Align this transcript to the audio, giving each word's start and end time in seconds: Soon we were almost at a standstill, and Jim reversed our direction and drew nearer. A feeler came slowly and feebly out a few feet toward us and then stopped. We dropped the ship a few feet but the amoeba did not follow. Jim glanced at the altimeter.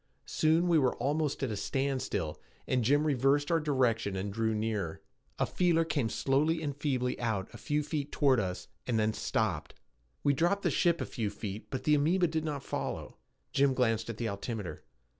Soon 0.25 0.67
we 0.67 0.79
were 0.79 0.95
almost 0.95 1.43
at 1.43 1.51
a 1.51 1.55
standstill, 1.55 2.41
and 2.65 2.83
Jim 2.83 3.05
reversed 3.05 3.51
our 3.51 3.59
direction 3.59 4.15
and 4.15 4.33
drew 4.33 4.55
nearer. 4.55 4.99
A 5.37 5.45
feeler 5.45 5.85
came 5.85 6.09
slowly 6.09 6.59
and 6.63 6.75
feebly 6.75 7.19
out 7.19 7.53
a 7.53 7.59
few 7.59 7.83
feet 7.83 8.11
toward 8.11 8.39
us 8.39 8.67
and 8.87 8.97
then 8.97 9.13
stopped. 9.13 9.75
We 10.23 10.33
dropped 10.33 10.63
the 10.63 10.71
ship 10.71 11.01
a 11.01 11.05
few 11.05 11.29
feet 11.29 11.69
but 11.69 11.83
the 11.83 11.93
amoeba 11.93 12.25
did 12.25 12.43
not 12.43 12.63
follow. 12.63 13.17
Jim 13.53 13.75
glanced 13.75 14.09
at 14.09 14.17
the 14.17 14.27
altimeter. 14.27 14.81